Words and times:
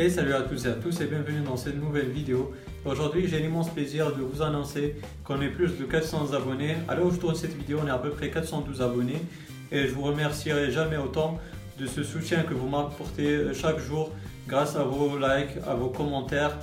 Et 0.00 0.10
salut 0.10 0.32
à 0.32 0.42
tous 0.42 0.64
et 0.64 0.68
à 0.68 0.74
tous 0.74 1.00
et 1.00 1.06
bienvenue 1.06 1.40
dans 1.40 1.56
cette 1.56 1.74
nouvelle 1.74 2.10
vidéo. 2.10 2.54
Aujourd'hui 2.84 3.26
j'ai 3.26 3.40
l'immense 3.40 3.68
plaisir 3.68 4.14
de 4.14 4.22
vous 4.22 4.42
annoncer 4.42 4.94
qu'on 5.24 5.40
est 5.40 5.48
plus 5.48 5.76
de 5.76 5.84
400 5.84 6.34
abonnés. 6.34 6.76
À 6.86 6.94
l'heure 6.94 7.06
où 7.06 7.10
je 7.10 7.18
tourne 7.18 7.34
cette 7.34 7.56
vidéo 7.56 7.80
on 7.82 7.86
est 7.88 7.90
à 7.90 7.98
peu 7.98 8.10
près 8.10 8.30
412 8.30 8.80
abonnés 8.80 9.20
et 9.72 9.88
je 9.88 9.92
vous 9.92 10.02
remercierai 10.02 10.70
jamais 10.70 10.98
autant 10.98 11.40
de 11.80 11.86
ce 11.86 12.04
soutien 12.04 12.44
que 12.44 12.54
vous 12.54 12.68
m'apportez 12.68 13.52
chaque 13.54 13.80
jour 13.80 14.12
grâce 14.46 14.76
à 14.76 14.84
vos 14.84 15.18
likes, 15.18 15.58
à 15.66 15.74
vos 15.74 15.88
commentaires 15.88 16.56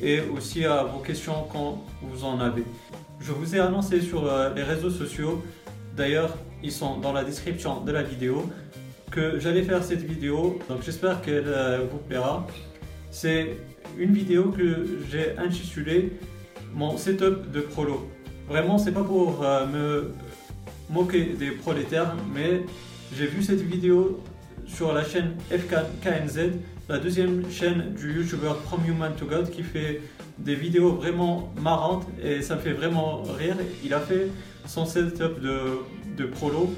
et 0.00 0.20
aussi 0.20 0.64
à 0.64 0.82
vos 0.84 1.00
questions 1.00 1.44
quand 1.52 1.84
vous 2.00 2.24
en 2.24 2.40
avez. 2.40 2.64
Je 3.20 3.32
vous 3.32 3.54
ai 3.54 3.60
annoncé 3.60 4.00
sur 4.00 4.26
euh, 4.26 4.54
les 4.54 4.62
réseaux 4.62 4.90
sociaux, 4.90 5.44
d'ailleurs 5.94 6.34
ils 6.62 6.72
sont 6.72 6.96
dans 6.96 7.12
la 7.12 7.22
description 7.22 7.82
de 7.82 7.92
la 7.92 8.02
vidéo, 8.02 8.48
que 9.10 9.38
j'allais 9.38 9.62
faire 9.62 9.84
cette 9.84 10.02
vidéo, 10.02 10.58
donc 10.70 10.82
j'espère 10.82 11.20
qu'elle 11.20 11.48
euh, 11.48 11.84
vous 11.90 11.98
plaira. 11.98 12.46
C'est 13.10 13.56
une 13.98 14.12
vidéo 14.12 14.50
que 14.50 15.00
j'ai 15.10 15.36
intitulée 15.38 16.12
mon 16.74 16.96
setup 16.96 17.50
de 17.50 17.60
prolo. 17.60 18.08
Vraiment, 18.48 18.78
c'est 18.78 18.92
pas 18.92 19.02
pour 19.02 19.42
euh, 19.42 19.66
me 19.66 20.12
moquer 20.90 21.34
des 21.38 21.50
prolétaires, 21.50 22.14
mais 22.34 22.62
j'ai 23.16 23.26
vu 23.26 23.42
cette 23.42 23.60
vidéo 23.60 24.20
sur 24.66 24.92
la 24.92 25.04
chaîne 25.04 25.34
FKNZ, 25.50 26.52
la 26.88 26.98
deuxième 26.98 27.50
chaîne 27.50 27.94
du 27.94 28.12
youtubeur 28.14 28.60
From 28.62 28.80
Human 28.86 29.14
to 29.14 29.26
God 29.26 29.50
qui 29.50 29.62
fait 29.62 30.00
des 30.38 30.54
vidéos 30.54 30.92
vraiment 30.92 31.52
marrantes 31.60 32.06
et 32.22 32.42
ça 32.42 32.56
fait 32.56 32.72
vraiment 32.72 33.22
rire. 33.22 33.56
Il 33.84 33.92
a 33.94 34.00
fait 34.00 34.28
son 34.66 34.84
setup 34.86 35.40
de, 35.40 35.80
de 36.16 36.24
prolo, 36.26 36.70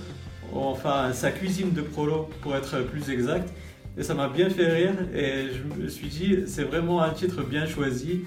enfin 0.53 1.13
sa 1.13 1.31
cuisine 1.31 1.73
de 1.73 1.83
prolo 1.83 2.29
pour 2.43 2.57
être 2.57 2.81
plus 2.85 3.11
exact. 3.11 3.53
Et 4.01 4.03
ça 4.03 4.15
m'a 4.15 4.29
bien 4.29 4.49
fait 4.49 4.67
rire 4.67 4.95
et 5.15 5.49
je 5.53 5.83
me 5.83 5.87
suis 5.87 6.07
dit 6.07 6.39
c'est 6.47 6.65
vraiment 6.65 7.03
un 7.03 7.11
titre 7.11 7.43
bien 7.43 7.67
choisi. 7.67 8.23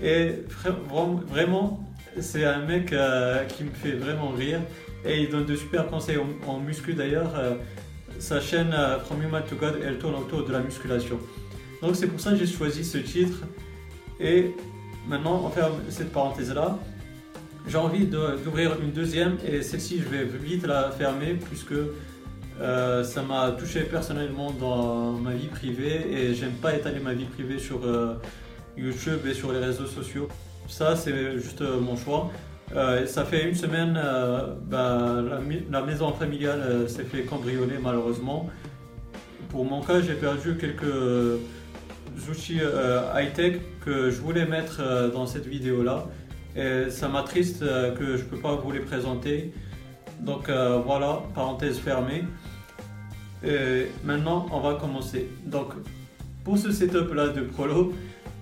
Et 0.00 0.44
vraiment, 1.28 1.84
c'est 2.20 2.44
un 2.44 2.64
mec 2.64 2.92
euh, 2.92 3.44
qui 3.46 3.64
me 3.64 3.72
fait 3.72 3.94
vraiment 3.94 4.28
rire 4.28 4.60
et 5.04 5.22
il 5.22 5.28
donne 5.28 5.44
de 5.44 5.56
super 5.56 5.88
conseils 5.88 6.18
en, 6.46 6.60
muscu 6.60 6.94
d'ailleurs. 6.94 7.34
Euh, 7.36 7.54
sa 8.20 8.40
chaîne 8.40 8.72
euh, 8.72 9.00
From 9.00 9.20
Human 9.20 9.42
to 9.50 9.56
God, 9.56 9.80
elle 9.84 9.98
tourne 9.98 10.14
autour 10.14 10.44
de 10.44 10.52
la 10.52 10.60
musculation. 10.60 11.18
Donc 11.82 11.96
c'est 11.96 12.06
pour 12.06 12.20
ça 12.20 12.30
que 12.30 12.36
j'ai 12.36 12.46
choisi 12.46 12.84
ce 12.84 12.98
titre. 12.98 13.38
Et 14.20 14.52
maintenant, 15.08 15.42
on 15.44 15.50
ferme 15.50 15.80
cette 15.88 16.12
parenthèse-là. 16.12 16.78
J'ai 17.66 17.76
envie 17.76 18.06
d'ouvrir 18.06 18.80
une 18.80 18.92
deuxième 18.92 19.36
et 19.44 19.62
celle-ci, 19.62 19.98
je 19.98 20.16
vais 20.16 20.22
vite 20.24 20.64
la 20.64 20.92
fermer 20.92 21.34
puisque 21.34 21.74
euh, 22.60 23.04
ça 23.04 23.22
m'a 23.22 23.52
touché 23.52 23.82
personnellement 23.82 24.50
dans 24.50 25.12
ma 25.12 25.32
vie 25.32 25.46
privée 25.46 26.06
et 26.12 26.34
j'aime 26.34 26.54
pas 26.54 26.74
étaler 26.74 27.00
ma 27.00 27.14
vie 27.14 27.26
privée 27.26 27.58
sur 27.58 27.84
euh, 27.84 28.14
YouTube 28.76 29.20
et 29.26 29.34
sur 29.34 29.52
les 29.52 29.60
réseaux 29.60 29.86
sociaux. 29.86 30.28
Ça, 30.68 30.96
c'est 30.96 31.38
juste 31.38 31.62
mon 31.62 31.96
choix. 31.96 32.30
Euh, 32.74 33.06
ça 33.06 33.24
fait 33.24 33.48
une 33.48 33.54
semaine, 33.54 33.98
euh, 34.02 34.54
bah, 34.66 35.22
la, 35.70 35.82
maison 35.82 36.12
familiale 36.12 36.60
euh, 36.60 36.88
s'est 36.88 37.04
fait 37.04 37.22
cambrioler 37.22 37.76
malheureusement. 37.82 38.48
Pour 39.48 39.64
mon 39.64 39.80
cas, 39.80 40.00
j'ai 40.00 40.14
perdu 40.14 40.56
quelques 40.58 41.40
outils 42.30 42.60
high-tech 43.14 43.60
que 43.84 44.10
je 44.10 44.20
voulais 44.20 44.44
mettre 44.44 45.10
dans 45.10 45.26
cette 45.26 45.46
vidéo-là. 45.46 46.06
Et 46.54 46.90
ça 46.90 47.08
m'attriste 47.08 47.60
que 47.60 48.18
je 48.18 48.24
ne 48.24 48.28
peux 48.28 48.36
pas 48.36 48.56
vous 48.56 48.70
les 48.72 48.80
présenter. 48.80 49.54
Donc 50.20 50.50
voilà, 50.84 51.22
parenthèse 51.34 51.78
fermée. 51.78 52.24
Et 53.44 53.86
maintenant, 54.04 54.46
on 54.50 54.60
va 54.60 54.74
commencer. 54.74 55.30
Donc, 55.44 55.72
pour 56.44 56.58
ce 56.58 56.72
setup-là 56.72 57.28
de 57.28 57.42
Prolo, 57.42 57.92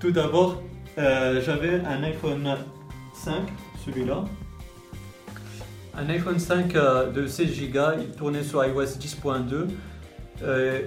tout 0.01 0.11
d'abord, 0.11 0.63
j'avais 0.97 1.81
un 1.81 2.03
iPhone 2.03 2.57
5 3.15 3.35
celui-là. 3.85 4.25
Un 5.99 6.11
iPhone 6.11 6.39
5 6.39 6.75
euh, 6.75 7.11
de 7.11 7.27
16 7.27 7.71
Go, 7.73 7.81
il 7.99 8.11
tournait 8.11 8.43
sur 8.43 8.63
iOS 8.65 8.85
10.2 8.85 9.69
euh, 10.43 10.81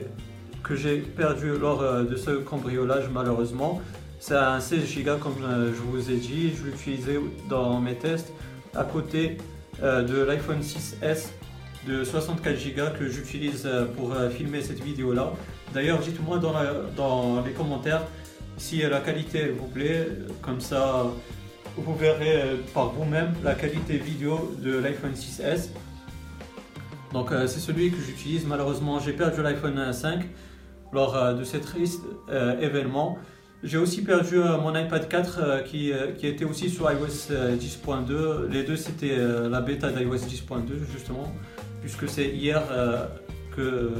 que 0.63 0.75
j'ai 0.75 0.97
perdu 0.99 1.57
lors 1.57 1.81
euh, 1.81 2.03
de 2.03 2.15
ce 2.15 2.31
cambriolage 2.31 3.09
malheureusement. 3.11 3.81
C'est 4.19 4.35
un 4.35 4.59
16 4.59 5.03
Go 5.03 5.11
comme 5.19 5.33
je 5.41 5.81
vous 5.81 6.11
ai 6.11 6.17
dit, 6.17 6.53
je 6.55 6.65
l'utilisais 6.65 7.19
dans 7.49 7.79
mes 7.79 7.95
tests 7.95 8.31
à 8.75 8.83
côté 8.83 9.37
de 9.81 10.23
l'iPhone 10.23 10.61
6S 10.61 11.29
de 11.87 12.03
64 12.03 12.75
Go 12.75 12.81
que 12.97 13.07
j'utilise 13.07 13.67
pour 13.95 14.13
filmer 14.31 14.61
cette 14.61 14.83
vidéo 14.83 15.13
là. 15.13 15.31
D'ailleurs 15.73 15.99
dites-moi 15.99 16.39
dans, 16.39 16.53
dans 16.95 17.41
les 17.45 17.51
commentaires 17.51 18.01
si 18.57 18.81
la 18.81 18.99
qualité 18.99 19.49
vous 19.49 19.67
plaît, 19.67 20.07
comme 20.41 20.59
ça 20.59 21.05
vous 21.77 21.95
verrez 21.95 22.41
euh, 22.41 22.55
par 22.73 22.91
vous-même 22.91 23.33
la 23.43 23.55
qualité 23.55 23.97
vidéo 23.97 24.55
de 24.59 24.77
l'iPhone 24.77 25.13
6S. 25.13 25.69
Donc 27.13 27.31
euh, 27.31 27.47
c'est 27.47 27.59
celui 27.59 27.91
que 27.91 27.97
j'utilise. 27.97 28.45
Malheureusement, 28.45 28.99
j'ai 28.99 29.13
perdu 29.13 29.41
l'iPhone 29.41 29.91
5 29.91 30.25
lors 30.91 31.15
euh, 31.15 31.33
de 31.33 31.43
ce 31.43 31.57
triste 31.57 32.03
événement. 32.61 33.17
J'ai 33.61 33.77
aussi 33.77 34.03
perdu 34.03 34.37
mon 34.37 34.73
iPad 34.73 35.07
4 35.09 35.63
qui, 35.65 35.91
qui, 36.17 36.27
était 36.27 36.45
aussi 36.45 36.69
sur 36.69 36.89
iOS 36.89 37.33
10.2. 37.59 38.47
Les 38.49 38.63
deux, 38.63 38.77
c'était 38.77 39.17
la 39.17 39.59
bêta 39.59 39.91
d'iOS 39.91 40.15
10.2 40.15 40.61
justement, 40.93 41.33
puisque 41.81 42.07
c'est 42.07 42.29
hier 42.29 42.63
que, 43.53 43.91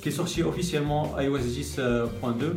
qu'est 0.00 0.10
sorti 0.10 0.42
officiellement 0.42 1.14
iOS 1.20 1.38
10.2 1.38 2.54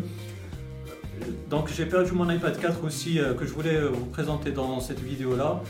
donc 1.49 1.69
j'ai 1.75 1.85
perdu 1.85 2.11
mon 2.13 2.29
iPad 2.29 2.57
4 2.59 2.83
aussi 2.83 3.19
euh, 3.19 3.33
que 3.33 3.45
je 3.45 3.53
voulais 3.53 3.79
vous 3.81 4.05
présenter 4.05 4.51
dans 4.51 4.79
cette 4.79 4.99
vidéo 4.99 5.35
là. 5.35 5.61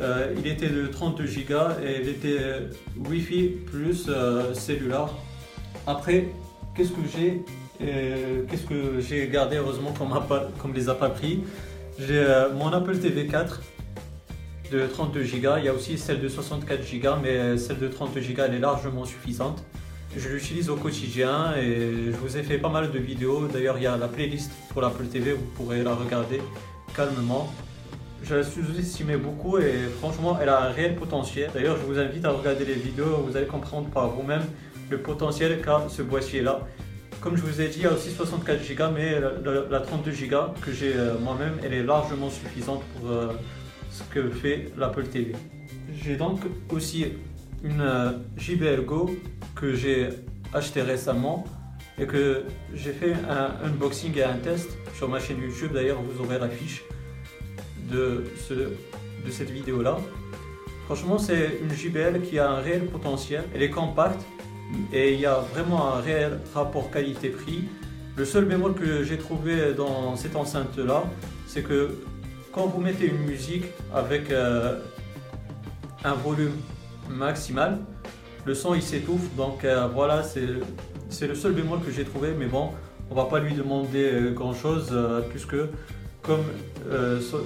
Euh, 0.00 0.32
il 0.38 0.46
était 0.46 0.68
de 0.68 0.86
32 0.86 1.24
Go 1.48 1.54
et 1.84 2.00
il 2.02 2.08
était 2.08 2.36
euh, 2.38 2.60
Wi-Fi 2.96 3.48
plus 3.66 4.08
cellulaire. 4.54 5.08
Après, 5.86 6.28
qu'est-ce 6.74 6.90
que 6.90 7.00
j'ai 7.16 7.42
Qu'est-ce 7.78 8.66
que 8.66 9.00
j'ai 9.00 9.28
gardé 9.28 9.56
heureusement 9.56 9.92
qu'on 9.92 10.72
les 10.72 10.88
a 10.88 10.94
pas 10.94 11.10
pris 11.10 11.44
J'ai 11.98 12.26
mon 12.54 12.72
Apple 12.72 12.98
TV 12.98 13.26
4 13.26 13.60
de 14.72 14.86
32 14.86 15.22
Go. 15.40 15.50
Il 15.58 15.64
y 15.64 15.68
a 15.68 15.74
aussi 15.74 15.96
celle 15.96 16.20
de 16.20 16.28
64 16.28 16.80
Go, 17.00 17.10
mais 17.22 17.56
celle 17.56 17.78
de 17.78 17.88
32 17.88 18.20
Go 18.34 18.42
elle 18.46 18.54
est 18.54 18.58
largement 18.58 19.04
suffisante. 19.04 19.64
Je 20.16 20.28
l'utilise 20.28 20.70
au 20.70 20.76
quotidien 20.76 21.54
et 21.56 22.10
je 22.10 22.16
vous 22.16 22.36
ai 22.36 22.42
fait 22.42 22.58
pas 22.58 22.68
mal 22.68 22.90
de 22.90 22.98
vidéos. 22.98 23.46
D'ailleurs, 23.46 23.76
il 23.76 23.84
y 23.84 23.86
a 23.86 23.96
la 23.96 24.08
playlist 24.08 24.50
pour 24.70 24.82
l'Apple 24.82 25.04
TV, 25.04 25.32
vous 25.32 25.46
pourrez 25.54 25.82
la 25.82 25.94
regarder 25.94 26.40
calmement. 26.96 27.52
Je 28.24 28.34
la 28.34 28.42
sous-estimais 28.42 29.16
beaucoup 29.16 29.58
et 29.58 29.74
franchement, 30.00 30.36
elle 30.42 30.48
a 30.48 30.64
un 30.64 30.70
réel 30.70 30.96
potentiel. 30.96 31.50
D'ailleurs, 31.54 31.76
je 31.76 31.84
vous 31.84 31.98
invite 31.98 32.24
à 32.24 32.30
regarder 32.30 32.64
les 32.64 32.74
vidéos, 32.74 33.18
vous 33.24 33.36
allez 33.36 33.46
comprendre 33.46 33.88
par 33.90 34.08
vous-même 34.08 34.42
le 34.90 34.98
potentiel 34.98 35.60
qu'a 35.60 35.86
ce 35.88 36.02
boîtier-là. 36.02 36.66
Comme 37.20 37.36
je 37.36 37.42
vous 37.42 37.60
ai 37.60 37.66
dit, 37.68 37.78
il 37.78 37.82
y 37.82 37.86
a 37.86 37.92
aussi 37.92 38.10
64 38.12 38.74
Go, 38.76 38.84
mais 38.94 39.18
la, 39.70 39.80
32 39.80 40.12
Go 40.28 40.36
que 40.62 40.72
j'ai 40.72 40.94
euh, 40.94 41.18
moi-même, 41.18 41.54
elle 41.64 41.74
est 41.74 41.82
largement 41.82 42.30
suffisante 42.30 42.82
pour 42.94 43.10
euh, 43.10 43.32
ce 43.90 44.04
que 44.04 44.30
fait 44.30 44.70
l'Apple 44.76 45.04
TV. 45.04 45.32
J'ai 46.00 46.14
donc 46.16 46.40
aussi 46.70 47.06
une 47.64 47.80
euh, 47.80 48.12
JBL 48.36 48.84
Go 48.84 49.10
que 49.56 49.74
j'ai 49.74 50.10
acheté 50.54 50.80
récemment 50.80 51.44
et 51.98 52.06
que 52.06 52.44
j'ai 52.72 52.92
fait 52.92 53.14
un 53.28 53.66
unboxing 53.66 54.16
et 54.16 54.22
un 54.22 54.36
test 54.36 54.70
sur 54.94 55.08
ma 55.08 55.18
chaîne 55.18 55.42
YouTube. 55.42 55.72
D'ailleurs, 55.72 56.00
vous 56.00 56.24
aurez 56.24 56.38
la 56.38 56.48
fiche 56.48 56.84
de, 57.90 58.24
de 58.50 59.30
cette 59.30 59.50
vidéo 59.50 59.82
là. 59.82 59.96
Franchement, 60.84 61.18
c'est 61.18 61.58
une 61.62 61.74
JBL 61.74 62.22
qui 62.22 62.38
a 62.38 62.48
un 62.48 62.60
réel 62.60 62.86
potentiel. 62.86 63.42
Elle 63.54 63.62
est 63.62 63.70
compacte 63.70 64.24
et 64.92 65.14
il 65.14 65.20
y 65.20 65.26
a 65.26 65.40
vraiment 65.52 65.94
un 65.94 66.00
réel 66.00 66.38
rapport 66.54 66.90
qualité-prix. 66.90 67.68
Le 68.16 68.24
seul 68.24 68.44
bémol 68.44 68.74
que 68.74 69.04
j'ai 69.04 69.18
trouvé 69.18 69.74
dans 69.74 70.16
cette 70.16 70.36
enceinte 70.36 70.76
là, 70.78 71.04
c'est 71.46 71.62
que 71.62 71.90
quand 72.52 72.66
vous 72.66 72.80
mettez 72.80 73.06
une 73.06 73.18
musique 73.18 73.66
avec 73.94 74.30
euh, 74.30 74.80
un 76.04 76.14
volume 76.14 76.56
maximal, 77.08 77.78
le 78.44 78.54
son 78.54 78.74
il 78.74 78.82
s'étouffe. 78.82 79.34
Donc 79.36 79.64
euh, 79.64 79.86
voilà, 79.86 80.22
c'est 80.22 81.26
le 81.26 81.34
seul 81.34 81.52
bémol 81.52 81.80
que 81.80 81.90
j'ai 81.90 82.04
trouvé. 82.04 82.34
Mais 82.36 82.46
bon, 82.46 82.70
on 83.10 83.14
va 83.14 83.24
pas 83.26 83.38
lui 83.38 83.54
demander 83.54 84.10
euh, 84.12 84.30
grand 84.32 84.54
chose 84.54 84.96
puisque 85.30 85.56
comme 86.22 86.44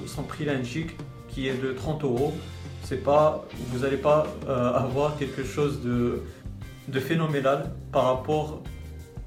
son, 0.06 0.22
prix 0.24 0.44
l'indique, 0.44 0.96
qui 1.28 1.46
est 1.46 1.62
de 1.62 1.72
30 1.72 2.02
euros, 2.02 2.32
c'est 2.82 3.04
pas, 3.04 3.46
vous 3.69 3.80
n'allez 3.80 3.96
pas 3.96 4.26
avoir 4.48 5.16
quelque 5.16 5.44
chose 5.44 5.82
de, 5.82 6.22
de 6.88 7.00
phénoménal 7.00 7.70
par 7.90 8.05
rapport 8.05 8.62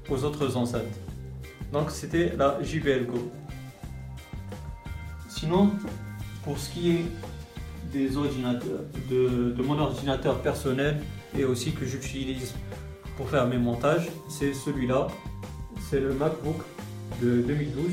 aux 0.08 0.24
autres 0.24 0.56
enceintes. 0.56 1.00
Donc 1.72 1.90
c'était 1.90 2.34
la 2.36 2.62
JBL 2.62 3.06
Go. 3.06 3.30
Sinon, 5.28 5.72
pour 6.44 6.58
ce 6.58 6.70
qui 6.70 6.90
est 6.92 7.04
des 7.92 8.16
ordinateurs, 8.16 8.80
de, 9.10 9.52
de 9.52 9.62
mon 9.62 9.78
ordinateur 9.78 10.40
personnel, 10.40 11.00
et 11.38 11.44
aussi 11.44 11.72
que 11.72 11.84
j'utilise 11.84 12.54
pour 13.16 13.28
faire 13.28 13.46
mes 13.46 13.58
montages, 13.58 14.08
c'est 14.28 14.54
celui-là. 14.54 15.08
C'est 15.90 16.00
le 16.00 16.12
MacBook 16.14 16.56
de 17.22 17.42
2012. 17.42 17.92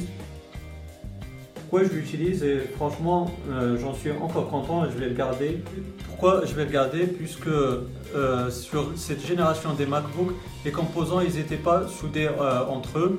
Pourquoi 1.73 1.89
je 1.89 1.95
l'utilise 1.95 2.43
et 2.43 2.59
franchement 2.75 3.31
euh, 3.49 3.79
j'en 3.79 3.95
suis 3.95 4.11
encore 4.11 4.47
content 4.47 4.85
et 4.85 4.91
je 4.91 4.95
vais 4.95 5.09
le 5.09 5.15
garder. 5.15 5.63
Pourquoi 6.05 6.45
je 6.45 6.53
vais 6.53 6.65
le 6.65 6.71
garder 6.71 7.07
Puisque 7.07 7.47
euh, 7.47 8.51
sur 8.51 8.91
cette 8.95 9.25
génération 9.25 9.73
des 9.73 9.87
MacBook, 9.87 10.33
les 10.65 10.71
composants 10.71 11.21
ils 11.21 11.33
n'étaient 11.33 11.55
pas 11.55 11.87
soudés 11.87 12.27
euh, 12.27 12.63
entre 12.67 12.99
eux. 12.99 13.17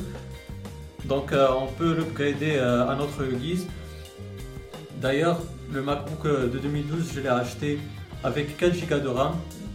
Donc 1.07 1.33
on 1.33 1.67
peut 1.67 1.97
l'upgrader 1.97 2.57
à 2.59 2.95
notre 2.97 3.25
guise. 3.25 3.67
D'ailleurs 5.01 5.41
le 5.73 5.83
MacBook 5.83 6.25
de 6.25 6.57
2012 6.57 7.11
je 7.13 7.21
l'ai 7.23 7.29
acheté 7.29 7.81
avec 8.23 8.57
4 8.57 8.89
Go 8.89 8.99
de 9.01 9.09
RAM. 9.09 9.33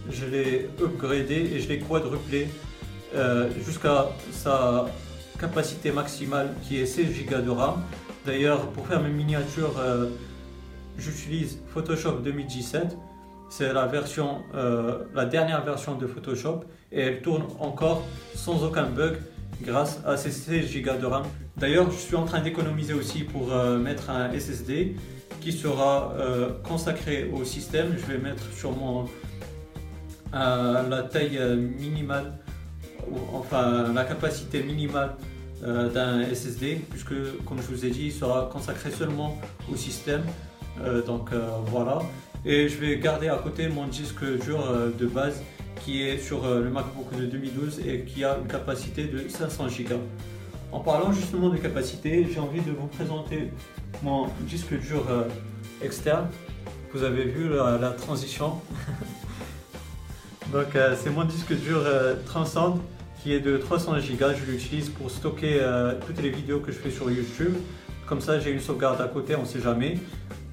Je 0.08 0.24
l'ai 0.24 0.70
upgradé 0.80 1.50
et 1.52 1.60
je 1.60 1.68
l'ai 1.68 1.80
quadruplé 1.80 2.48
jusqu'à 3.62 4.08
sa 4.32 4.86
capacité 5.38 5.92
maximale 5.92 6.54
qui 6.62 6.80
est 6.80 6.86
16 6.86 7.08
Go 7.28 7.42
de 7.42 7.50
RAM. 7.50 7.82
D'ailleurs, 8.26 8.68
pour 8.72 8.86
faire 8.86 9.02
mes 9.02 9.10
miniatures, 9.10 9.78
euh, 9.78 10.10
j'utilise 10.98 11.58
Photoshop 11.68 12.18
2017. 12.22 12.96
C'est 13.48 13.72
la 13.72 13.86
version, 13.86 14.42
euh, 14.54 15.04
la 15.14 15.24
dernière 15.24 15.64
version 15.64 15.96
de 15.96 16.06
Photoshop 16.06 16.60
et 16.92 17.00
elle 17.00 17.22
tourne 17.22 17.44
encore 17.58 18.04
sans 18.34 18.62
aucun 18.62 18.86
bug 18.86 19.16
grâce 19.62 20.00
à 20.06 20.16
ces 20.16 20.30
16 20.30 20.70
Go 20.82 20.92
de 21.00 21.06
RAM. 21.06 21.24
D'ailleurs, 21.56 21.90
je 21.90 21.96
suis 21.96 22.14
en 22.14 22.24
train 22.26 22.40
d'économiser 22.40 22.92
aussi 22.92 23.24
pour 23.24 23.52
euh, 23.52 23.78
mettre 23.78 24.10
un 24.10 24.30
SSD 24.38 24.96
qui 25.40 25.52
sera 25.52 26.14
consacré 26.64 27.30
au 27.32 27.44
système. 27.44 27.96
Je 27.96 28.12
vais 28.12 28.18
mettre 28.18 28.42
sûrement 28.52 29.06
la 30.34 31.02
taille 31.10 31.40
minimale, 31.56 32.34
enfin 33.32 33.90
la 33.94 34.04
capacité 34.04 34.62
minimale 34.62 35.16
d'un 35.62 36.24
SSD, 36.24 36.80
puisque 36.90 37.14
comme 37.44 37.58
je 37.58 37.74
vous 37.74 37.84
ai 37.84 37.90
dit, 37.90 38.06
il 38.06 38.12
sera 38.12 38.48
consacré 38.52 38.90
seulement 38.90 39.38
au 39.70 39.76
système. 39.76 40.22
Euh, 40.82 41.02
donc 41.02 41.32
euh, 41.32 41.48
voilà. 41.66 41.98
Et 42.44 42.68
je 42.68 42.78
vais 42.78 42.98
garder 42.98 43.28
à 43.28 43.36
côté 43.36 43.68
mon 43.68 43.86
disque 43.86 44.24
dur 44.44 44.64
de 44.98 45.06
base 45.06 45.42
qui 45.84 46.02
est 46.02 46.18
sur 46.18 46.48
le 46.48 46.70
MacBook 46.70 47.14
de 47.14 47.26
2012 47.26 47.80
et 47.86 48.04
qui 48.04 48.24
a 48.24 48.38
une 48.38 48.46
capacité 48.46 49.04
de 49.04 49.28
500 49.28 49.66
Go. 49.88 49.96
En 50.72 50.80
parlant 50.80 51.12
justement 51.12 51.50
de 51.50 51.58
capacité, 51.58 52.26
j'ai 52.32 52.40
envie 52.40 52.62
de 52.62 52.70
vous 52.70 52.86
présenter 52.86 53.50
mon 54.02 54.28
disque 54.40 54.72
dur 54.80 55.04
externe. 55.82 56.28
Vous 56.94 57.02
avez 57.02 57.24
vu 57.24 57.50
la, 57.50 57.90
transition. 57.90 58.54
Donc 60.52 60.68
c'est 60.72 61.10
mon 61.10 61.24
disque 61.24 61.52
dur 61.52 61.84
Transcend 62.24 62.80
qui 63.22 63.34
est 63.34 63.40
de 63.40 63.56
300 63.56 63.92
Go. 64.18 64.26
Je 64.34 64.50
l'utilise 64.50 64.88
pour 64.88 65.10
stocker 65.10 65.58
euh, 65.60 65.94
toutes 66.06 66.22
les 66.22 66.30
vidéos 66.30 66.60
que 66.60 66.72
je 66.72 66.78
fais 66.78 66.90
sur 66.90 67.10
YouTube. 67.10 67.54
Comme 68.06 68.20
ça, 68.20 68.40
j'ai 68.40 68.50
une 68.50 68.60
sauvegarde 68.60 69.00
à 69.00 69.08
côté, 69.08 69.36
on 69.36 69.42
ne 69.42 69.46
sait 69.46 69.60
jamais. 69.60 69.98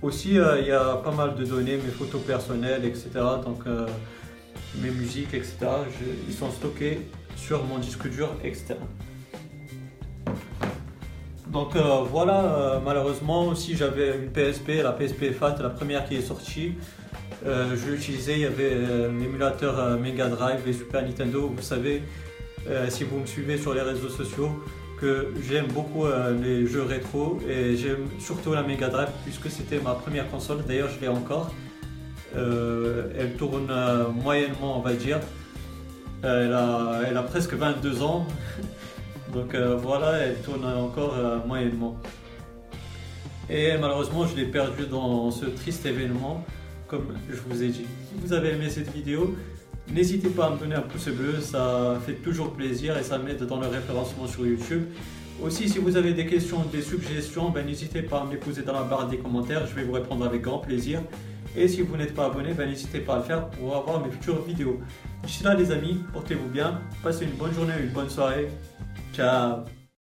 Aussi, 0.01 0.37
euh, 0.37 0.59
il 0.59 0.67
y 0.67 0.71
a 0.71 0.95
pas 0.95 1.11
mal 1.11 1.35
de 1.35 1.43
données, 1.43 1.77
mes 1.77 1.91
photos 1.91 2.21
personnelles, 2.21 2.85
etc. 2.85 3.09
Donc, 3.43 3.65
euh, 3.65 3.87
mes 4.75 4.91
musiques, 4.91 5.33
etc. 5.33 5.57
ils 6.27 6.33
sont 6.33 6.51
stockés 6.51 6.99
sur 7.35 7.63
mon 7.63 7.79
disque 7.79 8.07
dur 8.09 8.29
externe. 8.43 8.85
Donc 11.47 11.77
voilà, 12.11 12.81
malheureusement 12.83 13.47
aussi 13.47 13.75
j'avais 13.75 14.17
une 14.17 14.29
PSP, 14.29 14.83
la 14.83 14.91
PSP 14.91 15.31
FAT, 15.31 15.55
la 15.61 15.69
première 15.69 16.05
qui 16.07 16.17
est 16.17 16.21
sortie. 16.21 16.73
je 17.43 17.89
l'utilisais, 17.89 18.33
il 18.33 18.39
y 18.39 18.45
avait 18.45 18.75
l'émulateur 19.17 19.97
Mega 19.97 20.27
Drive 20.27 20.67
et 20.67 20.73
Super 20.73 21.03
Nintendo. 21.03 21.51
Vous 21.55 21.63
savez, 21.63 22.03
si 22.89 23.03
vous 23.03 23.19
me 23.19 23.25
suivez 23.25 23.57
sur 23.57 23.73
les 23.73 23.81
réseaux 23.81 24.09
sociaux, 24.09 24.51
que 24.97 25.31
j'aime 25.47 25.67
beaucoup 25.67 26.05
euh, 26.05 26.33
les 26.41 26.65
jeux 26.65 26.81
rétro 26.81 27.39
et 27.47 27.75
j'aime 27.75 28.07
surtout 28.19 28.53
la 28.53 28.63
Mega 28.63 28.89
Drive 28.89 29.09
puisque 29.23 29.49
c'était 29.49 29.79
ma 29.79 29.93
première 29.93 30.29
console. 30.29 30.63
D'ailleurs, 30.67 30.89
je 30.89 30.99
l'ai 30.99 31.07
encore. 31.07 31.53
Euh, 32.35 33.09
elle 33.17 33.35
tourne 33.35 33.71
moyennement, 34.23 34.79
on 34.79 34.81
va 34.81 34.93
dire. 34.93 35.19
Elle 36.23 36.53
a, 36.53 37.23
presque 37.27 37.53
22 37.53 38.01
ans. 38.01 38.25
Donc 39.33 39.55
voilà, 39.55 40.17
elle 40.17 40.37
tourne 40.41 40.65
encore 40.65 41.15
moyennement. 41.45 41.97
Et 43.49 43.77
malheureusement, 43.77 44.25
je 44.25 44.35
l'ai 44.35 44.45
perdu 44.45 44.87
dans 44.87 45.31
ce 45.31 45.45
triste 45.45 45.85
événement, 45.85 46.43
comme 46.87 47.17
je 47.29 47.39
vous 47.47 47.63
ai 47.63 47.67
dit. 47.67 47.85
Si 47.85 48.15
vous 48.21 48.33
avez 48.33 48.51
aimé 48.53 48.69
cette 48.69 48.91
vidéo, 48.91 49.35
N'hésitez 49.93 50.29
pas 50.29 50.47
à 50.47 50.49
me 50.51 50.57
donner 50.57 50.75
un 50.75 50.81
pouce 50.81 51.07
bleu, 51.07 51.39
ça 51.41 51.99
fait 52.05 52.13
toujours 52.13 52.53
plaisir 52.53 52.97
et 52.97 53.03
ça 53.03 53.17
m'aide 53.17 53.43
dans 53.43 53.59
le 53.59 53.67
référencement 53.67 54.27
sur 54.27 54.45
YouTube. 54.45 54.83
Aussi, 55.41 55.69
si 55.69 55.77
vous 55.79 55.95
avez 55.95 56.13
des 56.13 56.25
questions, 56.25 56.63
des 56.71 56.81
suggestions, 56.81 57.49
ben, 57.49 57.65
n'hésitez 57.65 58.01
pas 58.01 58.21
à 58.21 58.25
me 58.25 58.31
les 58.31 58.37
poser 58.37 58.63
dans 58.63 58.73
la 58.73 58.83
barre 58.83 59.07
des 59.07 59.17
commentaires, 59.17 59.65
je 59.67 59.75
vais 59.75 59.83
vous 59.83 59.93
répondre 59.93 60.25
avec 60.25 60.41
grand 60.41 60.59
plaisir. 60.59 61.01
Et 61.55 61.67
si 61.67 61.81
vous 61.81 61.95
n'êtes 61.95 62.13
pas 62.13 62.25
abonné, 62.25 62.53
ben, 62.53 62.67
n'hésitez 62.67 62.99
pas 62.99 63.15
à 63.15 63.17
le 63.19 63.23
faire 63.23 63.47
pour 63.49 63.75
avoir 63.75 64.03
mes 64.03 64.11
futures 64.11 64.43
vidéos. 64.43 64.79
D'ici 65.23 65.43
là 65.43 65.53
les 65.53 65.71
amis, 65.71 65.99
portez-vous 66.11 66.49
bien, 66.49 66.81
passez 67.03 67.25
une 67.25 67.37
bonne 67.37 67.53
journée, 67.53 67.73
une 67.81 67.89
bonne 67.89 68.09
soirée. 68.09 68.49
Ciao 69.13 69.63